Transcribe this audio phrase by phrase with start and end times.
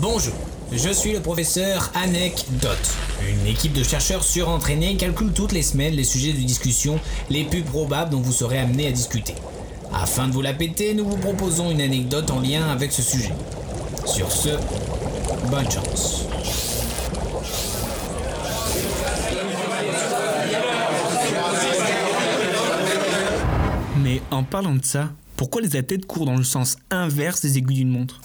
[0.00, 0.32] Bonjour,
[0.72, 2.96] je suis le professeur Anecdote.
[3.28, 7.60] Une équipe de chercheurs surentraînés calcule toutes les semaines les sujets de discussion les plus
[7.60, 9.34] probables dont vous serez amené à discuter.
[9.92, 13.34] Afin de vous la péter, nous vous proposons une anecdote en lien avec ce sujet.
[14.06, 14.48] Sur ce,
[15.50, 16.24] bonne chance.
[24.02, 27.80] Mais en parlant de ça, pourquoi les athlètes courent dans le sens inverse des aiguilles
[27.80, 28.22] d'une montre?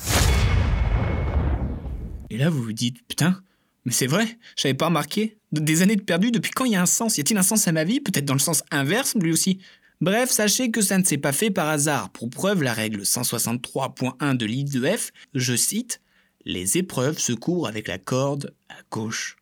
[2.30, 3.42] Et là, vous vous dites, putain,
[3.86, 5.38] mais c'est vrai, j'avais pas remarqué.
[5.52, 7.18] Des années de perdu, depuis quand il y a un sens?
[7.18, 8.00] Y a-t-il un sens à ma vie?
[8.00, 9.60] Peut-être dans le sens inverse, lui aussi
[10.02, 12.10] Bref, sachez que ça ne s'est pas fait par hasard.
[12.10, 16.02] Pour preuve, la règle 163.1 de l'IDEF, je cite,
[16.46, 19.38] Les épreuves se courent avec la corde à gauche.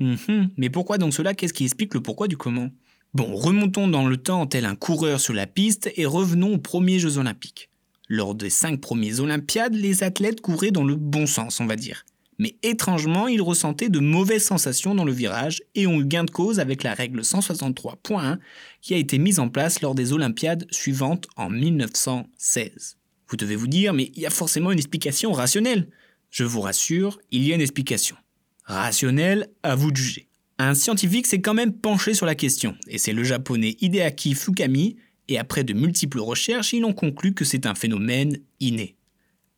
[0.00, 1.34] Mhm, mais pourquoi donc cela?
[1.34, 2.70] Qu'est-ce qui explique le pourquoi du comment?
[3.14, 6.98] Bon, remontons dans le temps tel un coureur sur la piste et revenons aux premiers
[6.98, 7.67] Jeux Olympiques.
[8.08, 12.04] Lors des cinq premiers Olympiades, les athlètes couraient dans le bon sens, on va dire.
[12.38, 16.30] Mais étrangement, ils ressentaient de mauvaises sensations dans le virage et ont eu gain de
[16.30, 18.38] cause avec la règle 163.1
[18.80, 22.96] qui a été mise en place lors des Olympiades suivantes en 1916.
[23.28, 25.88] Vous devez vous dire, mais il y a forcément une explication rationnelle.
[26.30, 28.16] Je vous rassure, il y a une explication.
[28.64, 30.28] Rationnelle, à vous de juger.
[30.58, 34.96] Un scientifique s'est quand même penché sur la question, et c'est le japonais Hideaki Fukami,
[35.28, 38.96] et après de multiples recherches, ils ont conclu que c'est un phénomène inné.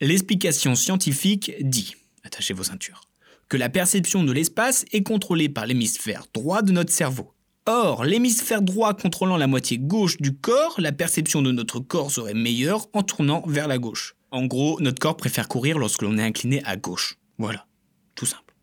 [0.00, 3.02] L'explication scientifique dit, attachez vos ceintures,
[3.48, 7.34] que la perception de l'espace est contrôlée par l'hémisphère droit de notre cerveau.
[7.66, 12.34] Or, l'hémisphère droit contrôlant la moitié gauche du corps, la perception de notre corps serait
[12.34, 14.16] meilleure en tournant vers la gauche.
[14.30, 17.18] En gros, notre corps préfère courir lorsque l'on est incliné à gauche.
[17.38, 17.66] Voilà,
[18.14, 18.54] tout simple.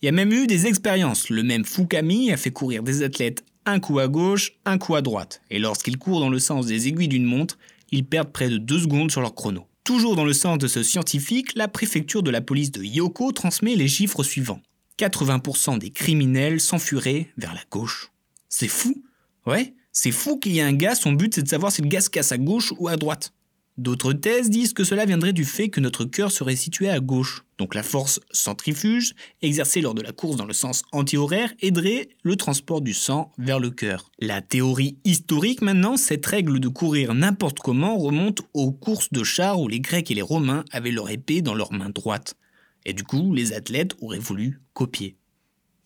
[0.00, 1.28] Il y a même eu des expériences.
[1.28, 5.02] Le même Fukami a fait courir des athlètes un coup à gauche, un coup à
[5.02, 5.42] droite.
[5.50, 7.58] Et lorsqu'ils courent dans le sens des aiguilles d'une montre,
[7.90, 9.66] ils perdent près de 2 secondes sur leur chrono.
[9.84, 13.76] Toujours dans le sens de ce scientifique, la préfecture de la police de Yoko transmet
[13.76, 14.60] les chiffres suivants.
[14.98, 18.10] 80% des criminels s'enfuiraient vers la gauche.
[18.48, 19.02] C'est fou
[19.46, 21.88] Ouais, c'est fou qu'il y ait un gars, son but c'est de savoir si le
[21.88, 23.32] gars se casse à gauche ou à droite.
[23.80, 27.46] D'autres thèses disent que cela viendrait du fait que notre cœur serait situé à gauche,
[27.56, 32.36] donc la force centrifuge, exercée lors de la course dans le sens anti-horaire, aiderait le
[32.36, 34.10] transport du sang vers le cœur.
[34.18, 39.58] La théorie historique maintenant, cette règle de courir n'importe comment remonte aux courses de chars
[39.58, 42.36] où les Grecs et les Romains avaient leur épée dans leur main droite.
[42.84, 45.16] Et du coup, les athlètes auraient voulu copier.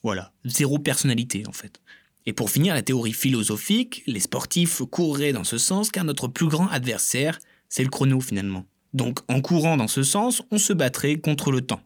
[0.02, 1.80] Voilà, zéro personnalité en fait.
[2.26, 6.48] Et pour finir la théorie philosophique, les sportifs courraient dans ce sens car notre plus
[6.48, 7.38] grand adversaire
[7.68, 8.64] c'est le chrono finalement.
[8.92, 11.80] Donc en courant dans ce sens, on se battrait contre le temps.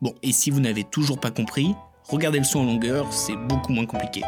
[0.00, 1.74] Bon, et si vous n'avez toujours pas compris,
[2.04, 4.22] regardez le son en longueur, c'est beaucoup moins compliqué.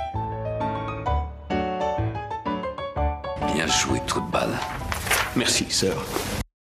[3.54, 4.58] Bien joué, trou de balle.
[5.36, 6.04] Merci, sœur.